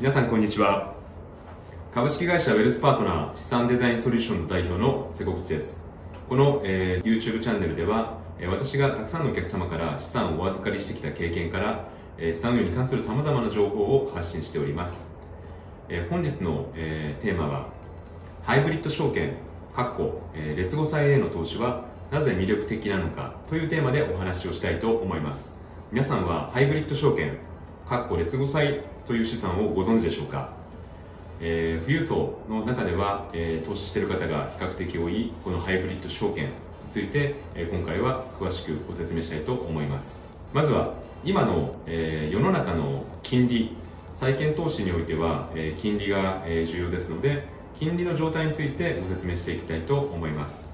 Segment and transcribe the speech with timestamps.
[0.00, 0.94] 皆さんこんにちは。
[1.92, 5.92] 株式会社ウェルスパートナー資産デザインソリューションズ代表の瀬古口です。
[6.26, 15.18] この、えー、YouTube チャンネルでは、え、私がたくさんのお客様から資産をお預かりしてきた経験から、え、資産運用に関するさまざまな情報を発信しております、
[15.90, 17.68] えー、本日の、えー、テーマは
[18.42, 19.34] ハイブリッド証券
[19.74, 25.62] かっこ、えー、劣後債への投資はなぜ魅力的なのかというテーマでお話をしたいと思います。
[25.92, 27.36] 皆さんはハイブリッド証券
[27.86, 28.80] かっこ劣後債
[29.10, 30.50] という資産をご存知でしょうか、
[31.40, 36.52] えー、富裕層の中では、えー、投資している方が比較的多いこのハイブリッド証券に
[36.88, 40.28] ついて、えー、今回は詳しくご説明したいと思います。
[40.52, 43.74] まずは今の、えー、世の中の金利
[44.12, 47.48] 債券投資においては、えー、金利が、え、重要ですので
[47.80, 50.72] 金利の状態についてご説明していきたいと思います。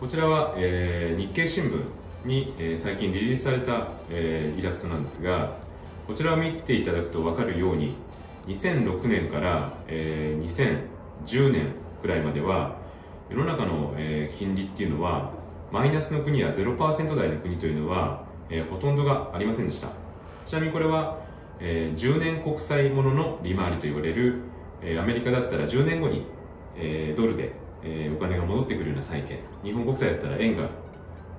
[0.00, 1.82] こちらは、えー、日経新聞
[2.24, 5.60] に、えー、最近リリースされた、えー、イラストなんですが
[6.06, 7.94] こちらを見ていただくと分かるように
[8.46, 10.86] 2006年から、えー、
[11.24, 11.66] 2010年
[12.00, 12.76] くらいまでは
[13.30, 15.32] 世の中の、えー、金利っていうのは
[15.70, 19.88] マイナスの国や0%台の国というのは、えー、ほとんどがありませんでした。
[20.44, 21.20] ちなみにこれは、
[21.60, 24.40] えー、10年国債ものの利回りと言われる、
[24.82, 26.26] えー、アメリカだったら10年後に、
[26.76, 27.52] えー、ドルで、
[27.84, 29.38] えー、お金が戻ってくるような債券。
[29.62, 30.68] 日本国債だったら円が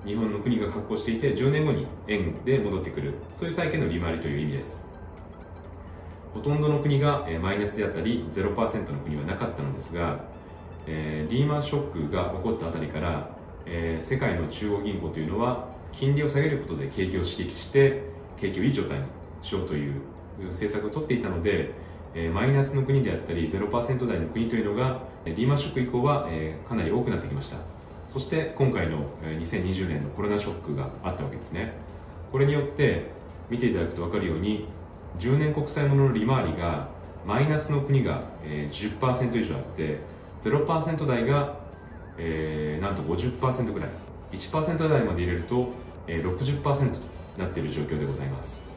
[0.05, 3.13] 日本の国が発行していて10年後に円で戻ってくる。
[3.33, 4.89] そういう債券の利回りという意味です。
[6.33, 10.19] ほとんどの国がマイナスであったり0%の国はなかったのですが、
[10.87, 13.29] えー、リーマンショックが起こったあたりから、
[13.65, 18.01] えー、世界の中央銀行というのは金利を下げることで景気を刺激して
[18.41, 19.05] 景気をいい状態に
[19.41, 20.01] しようという
[20.47, 21.71] 政策を取っていたので、
[22.33, 26.27] マイナスの国であったり0%台の国というのがリーマンショック以降は、
[26.67, 27.72] かなり多くなってきました。
[28.13, 31.73] そして今回の2020年のコロナショックがあったわけですね。
[32.31, 33.07] これによって
[33.49, 34.67] 見ていただくと分かるように
[35.17, 36.89] 10年国債ものの利回りが
[37.25, 39.97] マイナスの国が10%以上あって
[40.41, 41.55] 0%台が、
[42.19, 43.89] えー、なんと50%ぐらい。
[44.31, 45.69] 1%台まで入れると
[46.07, 46.99] 60%と
[47.39, 48.67] なっている状況でございます。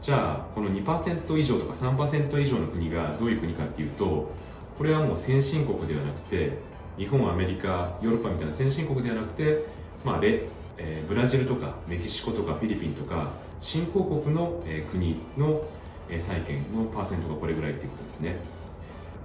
[0.00, 4.32] じゃあこの2%以上とか3%以上の国がどういう国かっていうと
[4.76, 9.64] これはもう先進国ではなくて日本アメリカヨーロッパみたいな先進国ではなくて、
[10.04, 10.42] まあレ
[10.78, 13.30] えー、ブラジルとかメキシコとかフィリピンとか
[13.60, 15.62] 新興国の、えー、国の、
[16.08, 18.36] えー、債券のパーセントがこれぐらいということですね。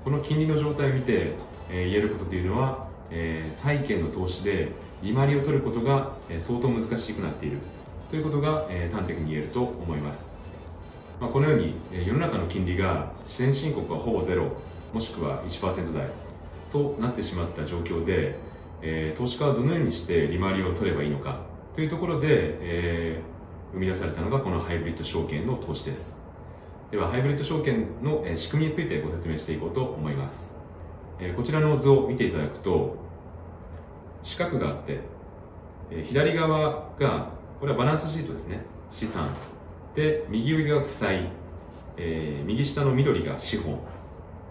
[0.03, 1.33] この金利の状態を見て、
[1.69, 7.57] えー、言えることというのは、えー、債券の投資で利回りを取ることが、えー、相当難しくなっている。
[8.09, 10.39] ということが、えー、端的に言えると思います、
[11.19, 14.45] まあ、このように、えー、世の中の金利が先進国はほぼゼロ
[14.93, 16.26] もしくは1%台。
[16.71, 18.35] となってしまった状況で、
[18.81, 21.41] えー、投資家はどのようにして利回りを取ればいいのか。
[21.73, 26.21] というところで、えー、生み出されたのがこのハイブリッド証券の投資です。
[26.89, 30.57] ではハイブリッド証券の仕組みについてご説明していこうと思います、
[31.19, 32.95] えー、こちらの図を見ていただくと
[34.23, 35.01] 四角があって、
[36.03, 37.29] 左側が
[37.59, 38.61] これはバランスシートですね。
[38.89, 39.29] 資産。
[39.95, 41.29] で右上が負債、
[41.97, 43.79] えー、右下の緑が資本。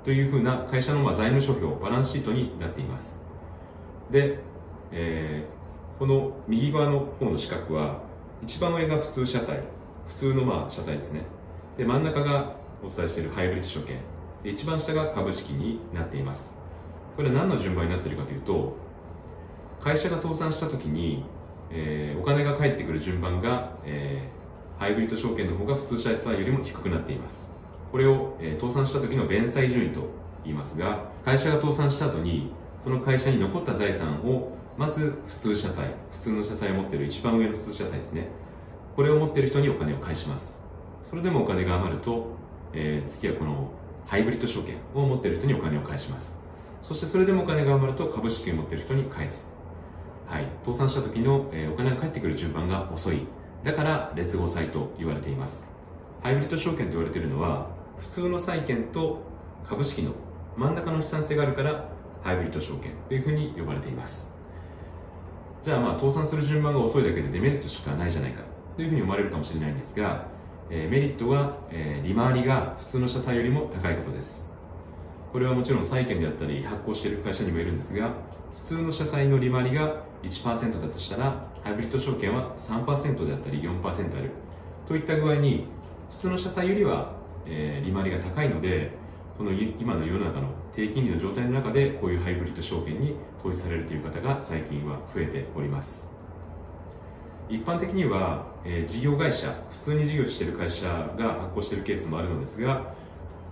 [0.06, 3.24] というふうな会社のま財務諸表バランスシートになっています。
[4.08, 4.38] で、
[4.92, 8.04] えー、この右側の方の四角は
[8.40, 9.60] 一番上が普通社債
[10.06, 11.22] 普通のまあ社債ですね。
[11.76, 13.98] で真ん中がお伝えしているハイブリッド証券。
[14.44, 16.56] で一番下が株式になっています。
[17.16, 18.76] これは何の順番になっているかというと
[19.80, 21.24] 会社が倒産した時に、
[21.72, 27.55] えー、お金が返ってくる順番が、えー、ハイブリッド証券の方が普通社債よりも低くなっています。
[27.92, 30.08] これを、えー、倒産した時の弁済順位と
[30.44, 38.28] 言いますが会社が倒産した後にその会社に残った財産をまず普通社債普通の社債を持っている一番上の普通社債ですね。
[38.94, 40.58] これを持っている人にお金を返します。
[41.02, 42.26] それでもお金が余ると、
[42.72, 43.70] えー、次はこの
[44.06, 46.38] ハイブリッド証券を持っている人にお金を返します。
[46.80, 49.56] そしてそれでもお金が余ると株式を持っている人に返す。
[50.26, 53.26] はい、倒産した時の、えー、お金が返ってくる順番が遅い。
[53.64, 55.75] だから劣後債と言われています。
[56.26, 57.68] ハイブリッド証券と言われているのは
[57.98, 59.22] 普通の債券と
[59.62, 60.10] 株式の
[60.56, 61.88] 真ん中の資産性があるから
[62.20, 64.34] ハイブリッド証券というふうに呼ばれています。
[65.62, 68.42] じゃあまあ倒産する順番が遅いだけでデメリットしかないじゃないか
[68.74, 70.26] というふうに思われるかもしれないんですが、
[70.68, 74.52] えー、メリットは、えー、利回りが普通の社債よりも高いことです。
[75.32, 78.10] これはもちろん債券であったり発行している会社にもいるんですが
[78.56, 84.32] 普通の社債の利回りが1%だとしたらハイブリッド証券は3%であったり4%ある。
[84.88, 85.68] といった具合に
[86.10, 87.16] 普通の社債よりは
[87.46, 88.90] えー、利回りが高いので
[89.38, 96.12] この今の世の中の低金利の状態の中でこういうハイブリッド証券に投資されるという方が最近は増えております。
[97.48, 100.86] 一般的には、えー、事業会社普通に事業している会社
[101.16, 102.92] が発行しているケースもあるのですが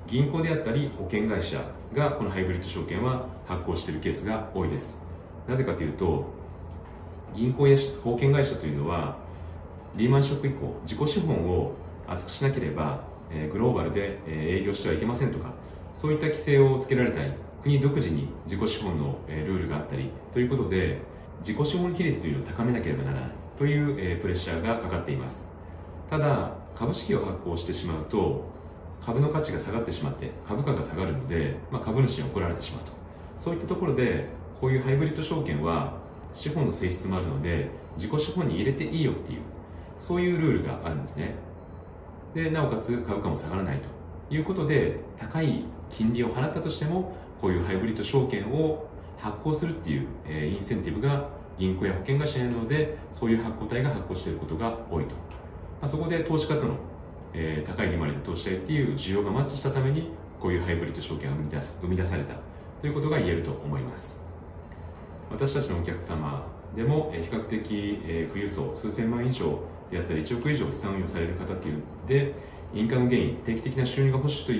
[0.09, 1.61] 銀行であったり保険会社
[1.95, 5.07] がこのハイブリッド証券は発行しているケースが多いです。
[5.47, 6.25] なぜかというと
[7.35, 9.17] 銀行や保険会社というのは
[9.95, 11.75] リーマンショック以降自己資本を
[12.07, 15.53] 厚くしなければ、えグローバルで、営業してはいけませんとか
[15.95, 20.99] そういった規制をつけられたり国独自に自己資本の、ルールがあったりということで
[21.41, 25.49] 自己資本比率というのを高めなければならないという、プレッシャーがかかっています。
[26.11, 28.45] ただ株式を発行してしまうと
[29.01, 32.93] 株の価値が下がってしまって株価が下がるので、まあ、株主に怒られてしまうと。
[33.39, 34.29] そういったところで
[34.61, 35.99] こういうハイブリッド証券は
[36.33, 39.41] 資本の性質もあるので自己資本に入れていいよっていう
[39.99, 41.35] そういうルールがあるんですね。
[42.35, 55.21] でなおかつ株価も下がらないということで高い金利を払ったとしてもこういうハイブリッド証券を発行するっていう、えー、インセンティブが銀行や保険会社にあるのでそういう発行体が発行していることが多いと、ま
[55.83, 56.75] あ、そこで投資家との、
[57.33, 60.11] えー、高い利回りで投資したいっていう需要がマッチしたために
[60.41, 62.35] こういうハイブリッド証券が生み出す生み出された
[62.81, 64.27] ということが言えると思います。
[65.31, 66.47] 私たちのお客様
[66.77, 67.99] でも比較的
[68.29, 69.59] 富裕層数千万以上
[69.91, 72.35] であったり1億以上資産運用される方っていうで
[72.75, 74.53] インカムゲイン定期的な収入が欲しいと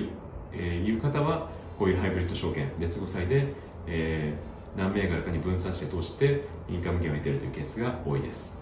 [0.57, 3.47] いう方はこういうハイブリッド証券別後債で、
[3.87, 8.61] えー、何銘柄かに分散して通してインカムゲインを得ているというケースが多いです。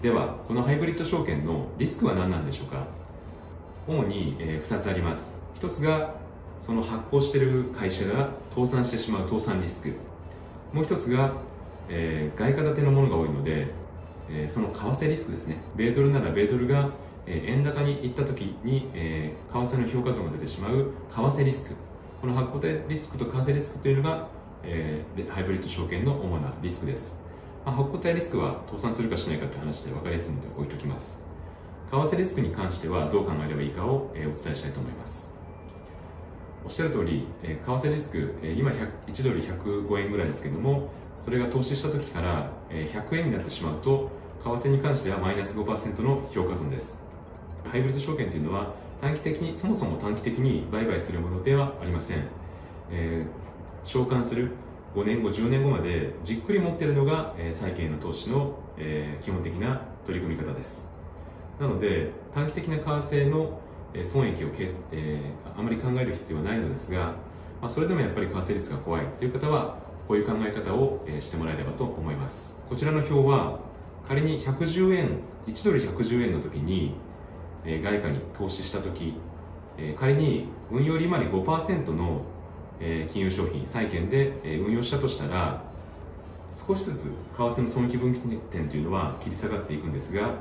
[0.00, 2.86] ではこのハイブリッド証券のリスクは何なんでしょうか？
[3.86, 5.36] 主に、え2つあります。
[5.60, 6.14] 1つが
[6.58, 9.92] その発行している会社が倒産してしまう倒産リスク。
[10.72, 11.32] もう1つが、
[11.88, 13.68] えー、外貨建てのものが多いので
[14.28, 15.56] えー、その為替リスクですね。
[15.76, 16.90] 米ドルなら米ドルが、
[17.26, 21.74] えー、円高に行った時に、えー、為替の評価損が出てしまう為替リスク。
[22.20, 24.28] この発行体リスクと為替リスクというのが、
[24.62, 27.22] えー、ハイブリッド証券の主なリスクです、
[27.66, 31.22] まあ、発行体リスクは倒産するかしないかという話で分かりやすいので置いておきます。
[31.90, 35.34] 為替リスクに関してはどう考えればいいかを、えー、お伝えしたいと思います。
[36.64, 40.88] おっしゃる通り、え、為替リスク、え、今1ドル105円ぐらいですけども
[41.20, 44.10] それが投資した時から100円になってしまうと
[44.42, 47.02] 為替に関してはマイナス5%の評価損です。
[47.70, 52.24] ハイブリッド証券というのは短期的にそもそも短期的に売買するものではありません、
[52.90, 54.50] えー、償還する
[54.94, 60.94] 5年後10年後までじっくり持っているのが、えー、債券の投資の、えー、基本的な取り組み方です。
[61.58, 63.60] なので短期的な為替の
[64.02, 64.48] 損益を、
[64.92, 66.98] えー、あまり考える必要はないのですが、
[67.60, 72.60] まあ、それでもやっぱり為替リスクが怖いという方はこういう考え方をしてもらえればと思います。
[72.68, 73.58] こちらの表は
[74.06, 76.94] 仮に110円1ドル110円の時に
[77.64, 79.14] 外貨に投資した時
[79.96, 82.22] 仮に運用利回り5%の
[83.10, 85.62] 金融商品債券で運用したとしたら
[86.50, 88.20] 少しずつ為替の損益分岐
[88.50, 90.34] 点というのは切り下がっていくんですが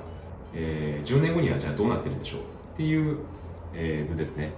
[0.54, 2.42] 10年後にはじゃあどうなってるんでしょう？
[2.42, 2.44] っ
[2.78, 3.18] ていう
[4.06, 4.52] 図ですね。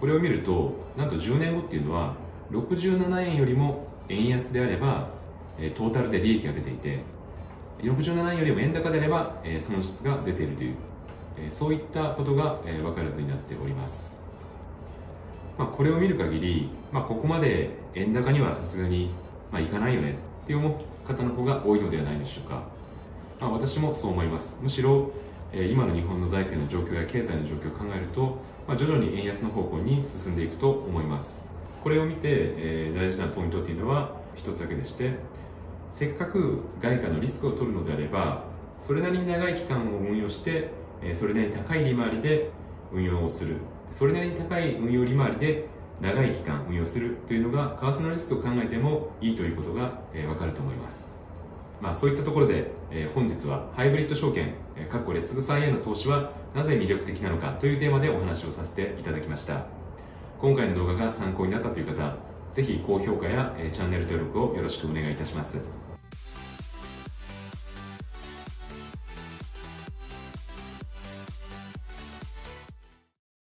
[0.00, 2.14] これを見るとなんと10年後っていうのは
[2.52, 5.08] 67円よりも円安であれば、
[5.58, 7.00] えトータルで利益が出ていて
[7.82, 10.74] 67円よりも円高であれば、え損失が出ているという、
[11.36, 14.14] えそういったことが、え分かる図になっております、
[15.56, 19.10] まあ、これを見る限り、まあ、ここまで円高にはさすがに、
[19.52, 22.62] まあ、いかないよねって思う方の方が多いのではないでしょうか、
[23.40, 24.58] まあ、私もそう思います。
[24.62, 25.10] むしろ、
[25.52, 31.57] え今の日本の財政の状況や経済の状況を考えると、まあ、徐々に円安の方向に進んでいくと思います。
[31.88, 35.14] これを見て、えー、大事なポイントっていうのは一つだけでして
[35.88, 38.44] せっかく外貨のリスクを取るのであれば
[38.78, 40.68] それなりに長い期間を運用して
[41.14, 42.50] それなりに高い利回りで
[42.92, 43.56] 運用をする。
[43.90, 45.64] それなりに高い運用利回りで
[46.02, 51.16] 長い期間運用するというのが為替のリスクを考えてもいいということが分かると思います。
[51.80, 59.77] まあ、そういったところで、え本日はハイブリッド証券、えー、レッツグ債への投資はなぜ魅力的なのかというテーマでお話をさせていただきました。
[60.40, 62.16] 今回の動画が参考になったという方
[62.52, 65.87] ぜひ高評価やチャンネル登録をよろしくお願いいたします。